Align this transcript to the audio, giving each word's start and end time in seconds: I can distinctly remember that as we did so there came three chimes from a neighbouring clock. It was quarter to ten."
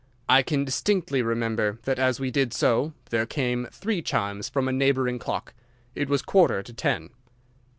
I 0.27 0.41
can 0.41 0.65
distinctly 0.65 1.21
remember 1.21 1.77
that 1.83 1.99
as 1.99 2.19
we 2.19 2.31
did 2.31 2.55
so 2.55 2.93
there 3.11 3.27
came 3.27 3.67
three 3.71 4.01
chimes 4.01 4.49
from 4.49 4.67
a 4.67 4.71
neighbouring 4.73 5.19
clock. 5.19 5.53
It 5.93 6.09
was 6.09 6.23
quarter 6.23 6.63
to 6.63 6.73
ten." 6.73 7.11